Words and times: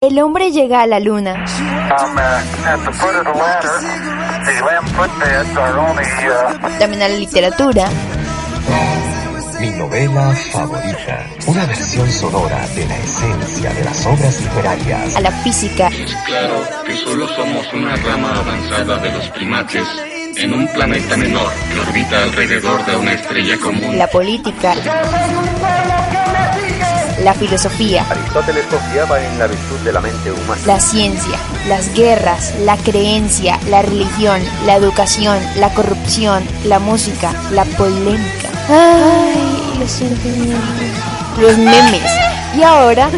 el 0.00 0.18
hombre 0.20 0.52
llega 0.52 0.82
a 0.82 0.86
la 0.86 1.00
luna. 1.00 1.44
También 6.78 7.02
a 7.02 7.08
la 7.08 7.16
literatura. 7.16 7.88
Mi 9.60 9.70
novela 9.70 10.32
favorita. 10.52 11.26
Una 11.46 11.66
versión 11.66 12.10
sonora 12.10 12.66
de 12.68 12.86
la 12.86 12.96
esencia 12.96 13.74
de 13.74 13.84
las 13.84 14.06
obras 14.06 14.40
literarias. 14.40 15.16
A 15.16 15.20
la 15.20 15.30
física. 15.30 15.88
Es 15.88 16.14
claro 16.26 16.62
que 16.86 16.96
solo 16.96 17.28
somos 17.28 17.72
una 17.74 17.96
rama 17.96 18.38
avanzada 18.38 18.96
de 18.98 19.12
los 19.12 19.28
primates 19.30 19.86
en 20.36 20.54
un 20.54 20.66
planeta 20.68 21.16
menor 21.16 21.52
que 21.72 21.80
orbita 21.80 22.22
alrededor 22.22 22.86
de 22.86 22.96
una 22.96 23.12
estrella 23.12 23.58
común. 23.58 23.98
La 23.98 24.06
política 24.06 24.74
la 27.22 27.34
filosofía. 27.34 28.04
Aristóteles 28.10 28.66
confiaba 28.66 29.22
en 29.22 29.38
la 29.38 29.46
virtud 29.46 29.78
de 29.80 29.92
la 29.92 30.00
mente 30.00 30.32
humana. 30.32 30.60
La 30.66 30.80
ciencia, 30.80 31.38
las 31.68 31.94
guerras, 31.94 32.54
la 32.60 32.76
creencia, 32.76 33.58
la 33.68 33.82
religión, 33.82 34.40
la 34.66 34.76
educación, 34.76 35.38
la 35.56 35.72
corrupción, 35.74 36.42
la 36.64 36.78
música, 36.78 37.32
la 37.52 37.64
polémica. 37.64 38.48
Ay, 38.68 39.78
los 39.78 39.90
sentimientos. 39.90 40.60
Los 41.40 41.58
memes. 41.58 42.10
Y 42.56 42.62
ahora, 42.62 43.10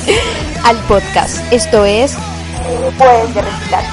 al 0.64 0.76
podcast. 0.88 1.40
Esto 1.50 1.84
es 1.84 2.16
Puedes 2.98 3.34
de 3.34 3.42
recitar. 3.42 3.84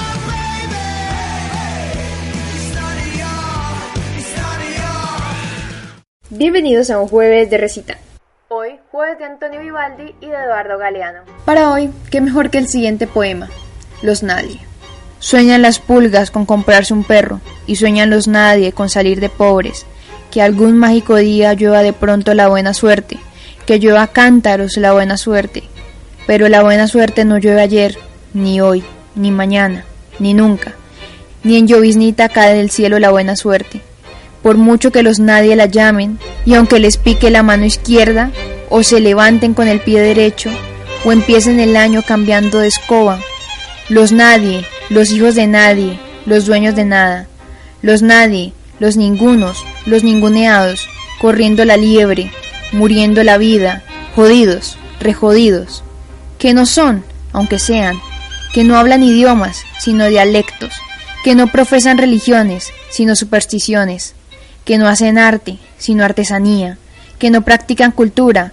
Bienvenidos 6.28 6.90
a 6.90 6.98
un 6.98 7.08
jueves 7.08 7.48
de 7.48 7.56
recita. 7.56 7.98
Jueves 8.96 9.18
de 9.18 9.26
Antonio 9.26 9.60
Vivaldi 9.60 10.14
y 10.22 10.26
de 10.26 10.36
Eduardo 10.36 10.78
Galeano. 10.78 11.18
Para 11.44 11.70
hoy, 11.70 11.90
qué 12.10 12.22
mejor 12.22 12.48
que 12.48 12.56
el 12.56 12.66
siguiente 12.66 13.06
poema, 13.06 13.50
Los 14.00 14.22
Nadie. 14.22 14.58
Sueñan 15.18 15.60
las 15.60 15.80
pulgas 15.80 16.30
con 16.30 16.46
comprarse 16.46 16.94
un 16.94 17.04
perro, 17.04 17.42
y 17.66 17.76
sueñan 17.76 18.08
los 18.08 18.26
nadie 18.26 18.72
con 18.72 18.88
salir 18.88 19.20
de 19.20 19.28
pobres, 19.28 19.84
que 20.30 20.40
algún 20.40 20.78
mágico 20.78 21.16
día 21.16 21.52
llueva 21.52 21.82
de 21.82 21.92
pronto 21.92 22.32
la 22.32 22.48
buena 22.48 22.72
suerte, 22.72 23.18
que 23.66 23.78
llueva 23.78 24.06
cántaros 24.06 24.78
la 24.78 24.94
buena 24.94 25.18
suerte. 25.18 25.64
Pero 26.26 26.48
la 26.48 26.62
buena 26.62 26.88
suerte 26.88 27.26
no 27.26 27.36
llueve 27.36 27.60
ayer, 27.60 27.98
ni 28.32 28.62
hoy, 28.62 28.82
ni 29.14 29.30
mañana, 29.30 29.84
ni 30.18 30.32
nunca, 30.32 30.72
ni 31.44 31.58
en 31.58 31.66
lloviznita 31.66 32.30
cae 32.30 32.54
del 32.54 32.70
cielo 32.70 32.98
la 32.98 33.10
buena 33.10 33.36
suerte 33.36 33.82
por 34.46 34.58
mucho 34.58 34.92
que 34.92 35.02
los 35.02 35.18
nadie 35.18 35.56
la 35.56 35.66
llamen, 35.66 36.20
y 36.44 36.54
aunque 36.54 36.78
les 36.78 36.98
pique 36.98 37.32
la 37.32 37.42
mano 37.42 37.64
izquierda, 37.64 38.30
o 38.70 38.82
se 38.82 39.00
levanten 39.00 39.54
con 39.54 39.68
el 39.68 39.80
pie 39.80 40.00
derecho, 40.00 40.50
o 41.04 41.12
empiecen 41.12 41.60
el 41.60 41.76
año 41.76 42.02
cambiando 42.02 42.58
de 42.58 42.68
escoba, 42.68 43.20
los 43.88 44.12
nadie, 44.12 44.64
los 44.88 45.10
hijos 45.10 45.34
de 45.34 45.46
nadie, 45.46 45.98
los 46.24 46.46
dueños 46.46 46.74
de 46.74 46.84
nada, 46.84 47.28
los 47.82 48.02
nadie, 48.02 48.52
los 48.80 48.96
ningunos, 48.96 49.64
los 49.86 50.02
ninguneados, 50.02 50.88
corriendo 51.20 51.64
la 51.64 51.76
liebre, 51.76 52.30
muriendo 52.72 53.22
la 53.22 53.38
vida, 53.38 53.82
jodidos, 54.14 54.76
rejodidos, 55.00 55.84
que 56.38 56.52
no 56.52 56.66
son, 56.66 57.04
aunque 57.32 57.58
sean, 57.58 57.98
que 58.52 58.64
no 58.64 58.76
hablan 58.76 59.02
idiomas, 59.02 59.64
sino 59.78 60.08
dialectos, 60.08 60.72
que 61.22 61.34
no 61.34 61.46
profesan 61.48 61.98
religiones, 61.98 62.72
sino 62.90 63.16
supersticiones, 63.16 64.14
que 64.64 64.78
no 64.78 64.88
hacen 64.88 65.18
arte, 65.18 65.58
sino 65.78 66.04
artesanía, 66.04 66.78
que 67.18 67.30
no 67.30 67.42
practican 67.42 67.92
cultura, 67.92 68.52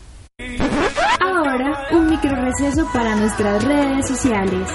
receso 2.51 2.85
para 2.91 3.15
nuestras 3.15 3.63
redes 3.63 4.07
sociales. 4.07 4.67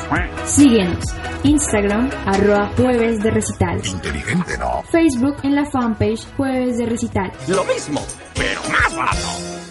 Síguenos, 0.46 1.04
Instagram, 1.42 2.10
arroba 2.24 2.70
jueves 2.76 3.22
de 3.22 3.30
recital. 3.30 3.86
Inteligente, 3.86 4.56
¿no? 4.58 4.82
Facebook 4.84 5.36
en 5.42 5.54
la 5.54 5.64
fanpage 5.66 6.26
Jueves 6.36 6.78
de 6.78 6.86
Recital. 6.86 7.32
Lo 7.48 7.64
mismo, 7.64 8.04
pero 8.34 8.62
más 8.70 8.96
barato. 8.96 9.28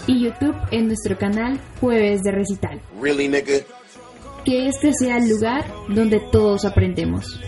Y 0.08 0.26
YouTube 0.26 0.56
en 0.72 0.88
nuestro 0.88 1.18
canal 1.18 1.60
Jueves 1.82 2.22
de 2.22 2.32
Recital. 2.32 2.82
Really, 3.02 3.28
nigga? 3.28 3.66
Que 4.44 4.68
este 4.68 4.94
sea 4.94 5.18
el 5.18 5.30
lugar 5.30 5.66
donde 5.90 6.20
todos 6.32 6.66
aprendemos. 6.66 7.40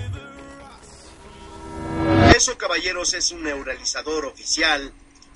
Eso, 2.35 2.57
caballeros, 2.57 3.13
es 3.13 3.31
un 3.31 3.43
neuralizador 3.43 4.25
oficial, 4.25 4.91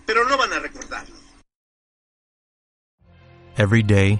pero 0.06 0.28
no 0.28 0.38
van 0.38 0.54
a 0.54 0.60
recordarlo. 0.60 1.16
Every 3.58 3.84
day, 3.84 4.20